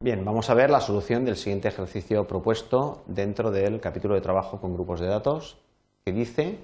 [0.00, 4.60] Bien, vamos a ver la solución del siguiente ejercicio propuesto dentro del capítulo de trabajo
[4.60, 5.58] con grupos de datos,
[6.04, 6.60] que dice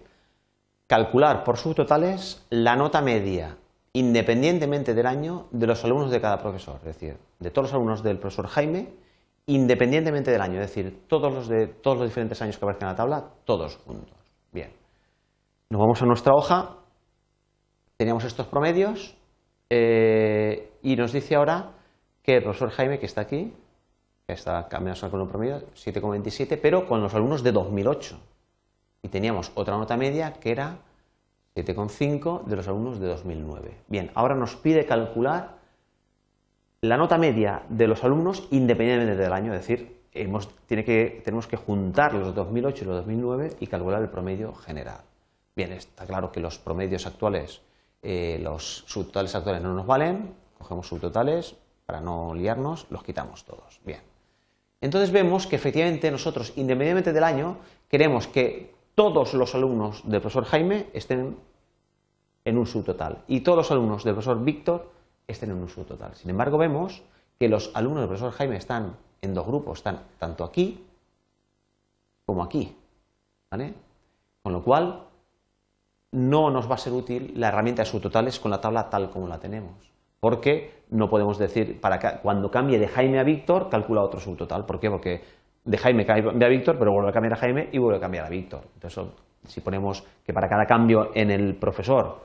[0.86, 3.58] calcular por subtotales la nota media
[3.92, 8.05] independientemente del año de los alumnos de cada profesor, es decir, de todos los alumnos
[8.05, 8.92] del profesor Jaime,
[9.46, 12.92] independientemente del año, es decir, todos los de todos los diferentes años que aparecen en
[12.92, 14.16] la tabla, todos juntos.
[14.52, 14.70] Bien.
[15.70, 16.77] Nos vamos a nuestra hoja,
[17.96, 19.16] teníamos estos promedios
[19.70, 21.73] eh, y nos dice ahora
[22.24, 23.52] que el profesor Jaime, que está aquí,
[24.27, 28.19] que está cambiando con un promedio 7,27, pero con los alumnos de 2008.
[29.02, 30.78] Y teníamos otra nota media que era
[31.55, 33.77] 7,5 de los alumnos de 2009.
[33.88, 35.59] Bien, ahora nos pide calcular
[36.80, 40.00] la nota media de los alumnos independientemente del año, es decir,
[40.66, 45.00] tenemos que juntar los 2008 y los 2009 y calcular el promedio general.
[45.55, 47.61] Bien, está claro que los promedios actuales,
[48.02, 51.56] eh, los subtotales actuales no nos valen, cogemos subtotales,
[51.87, 53.81] para no liarnos, los quitamos todos.
[53.84, 54.00] Bien.
[54.81, 57.58] Entonces vemos que efectivamente nosotros, independientemente del año,
[57.89, 61.36] queremos que todos los alumnos del profesor Jaime estén
[62.45, 64.91] en un subtotal y todos los alumnos del profesor Víctor
[65.27, 66.14] estén en un subtotal.
[66.14, 67.03] Sin embargo, vemos
[67.39, 70.84] que los alumnos del profesor Jaime están en dos grupos, están tanto aquí
[72.27, 72.77] como aquí.
[73.51, 73.75] ¿vale?
[74.42, 75.05] Con lo cual,
[76.12, 79.27] no nos va a ser útil la herramienta de subtotales con la tabla tal como
[79.27, 79.94] la tenemos
[80.25, 84.64] porque no podemos decir, para cuando cambie de Jaime a Víctor, calcula otro subtotal.
[84.64, 84.89] ¿Por qué?
[84.89, 85.20] Porque
[85.62, 88.25] de Jaime cambia a Víctor, pero vuelve a cambiar a Jaime y vuelve a cambiar
[88.25, 88.62] a Víctor.
[88.72, 89.05] Entonces,
[89.45, 92.25] si ponemos que para cada cambio en el profesor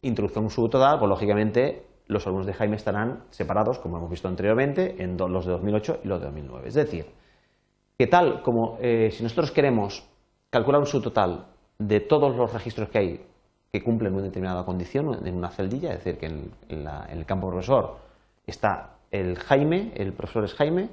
[0.00, 5.02] introduce un subtotal, pues lógicamente los alumnos de Jaime estarán separados, como hemos visto anteriormente,
[5.02, 6.68] en los de 2008 y los de 2009.
[6.68, 7.10] Es decir,
[7.98, 10.08] que tal como eh, si nosotros queremos
[10.48, 11.44] calcular un subtotal
[11.78, 13.26] de todos los registros que hay
[13.72, 17.96] que cumplen una determinada condición en una celdilla, es decir, que en, el campo profesor
[18.46, 20.90] está el Jaime, el profesor es Jaime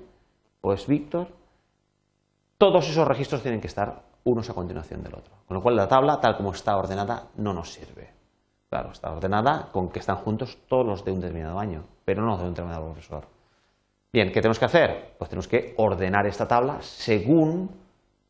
[0.61, 1.27] o es Víctor,
[2.57, 5.34] todos esos registros tienen que estar unos a continuación del otro.
[5.45, 8.12] Con lo cual la tabla, tal como está ordenada, no nos sirve.
[8.69, 12.38] Claro, está ordenada con que están juntos todos los de un determinado año, pero no
[12.38, 13.25] de un determinado profesor.
[14.13, 15.16] Bien, ¿qué tenemos que hacer?
[15.18, 17.72] Pues tenemos que ordenar esta tabla según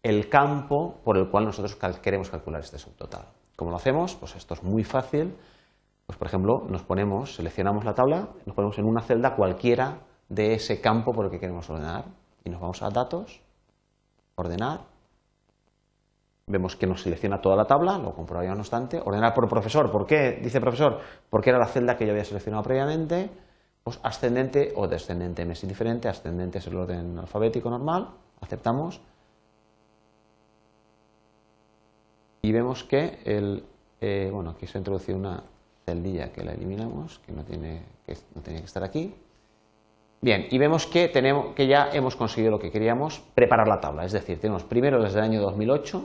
[0.01, 3.25] el campo por el cual nosotros queremos calcular este subtotal.
[3.59, 4.15] ¿Cómo lo hacemos?
[4.15, 5.35] Pues esto es muy fácil.
[6.05, 9.97] Pues por ejemplo, nos ponemos, seleccionamos la tabla, nos ponemos en una celda cualquiera
[10.29, 12.05] de ese campo por el que queremos ordenar
[12.45, 13.41] y nos vamos a datos,
[14.35, 14.85] ordenar,
[16.47, 20.07] vemos que nos selecciona toda la tabla, lo comprobaríamos no obstante, ordenar por profesor, ¿por
[20.07, 20.39] qué?
[20.41, 23.29] Dice profesor, porque era la celda que yo había seleccionado previamente,
[23.83, 29.01] pues ascendente o descendente, me es indiferente, ascendente es el orden alfabético normal, aceptamos,
[32.49, 33.63] y vemos que el,
[34.01, 35.43] eh, bueno, aquí se ha introducido una
[35.85, 39.13] celdilla que la eliminamos, que no, tiene, que no tenía que estar aquí.
[40.19, 44.03] Bien, y vemos que, tenemos, que ya hemos conseguido lo que queríamos, preparar la tabla.
[44.03, 46.03] Es decir, tenemos primero las del año 2008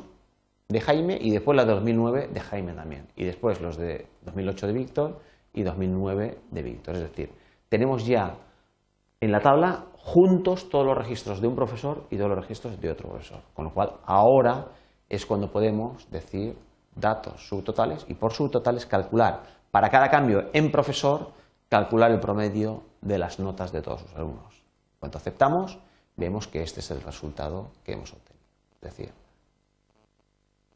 [0.69, 3.07] de Jaime y después las de 2009 de Jaime también.
[3.17, 5.21] Y después los de 2008 de Víctor
[5.55, 6.97] y 2009 de Víctor.
[6.97, 7.31] Es decir,
[7.71, 8.37] tenemos ya
[9.19, 12.91] en la tabla juntos todos los registros de un profesor y todos los registros de
[12.91, 13.41] otro profesor.
[13.55, 14.67] Con lo cual, ahora
[15.09, 16.57] es cuando podemos decir
[16.95, 21.33] datos subtotales y por subtotales calcular para cada cambio en profesor,
[21.69, 24.63] calcular el promedio de las notas de todos los alumnos.
[25.01, 25.79] Cuando aceptamos,
[26.17, 28.45] vemos que este es el resultado que hemos obtenido.
[28.77, 29.13] Es decir,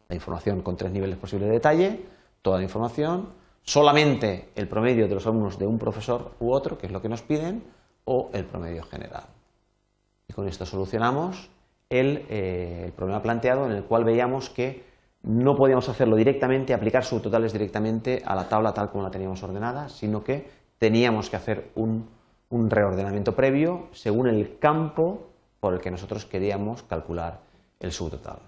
[0.08, 2.06] la información con tres niveles posibles de detalle,
[2.42, 3.28] toda la información,
[3.62, 7.08] solamente el promedio de los alumnos de un profesor u otro, que es lo que
[7.08, 7.62] nos piden,
[8.04, 9.24] o el promedio general.
[10.26, 11.50] Y con esto solucionamos
[11.90, 14.84] eh, el, problema planteado en el cual veíamos que
[15.22, 19.88] no podíamos hacerlo directamente, aplicar subtotales directamente a la tabla tal como la teníamos ordenada,
[19.88, 22.08] sino que teníamos que hacer un,
[22.50, 25.28] un reordenamiento previo según el campo
[25.60, 27.40] por el que nosotros queríamos calcular
[27.80, 28.38] el subtotal.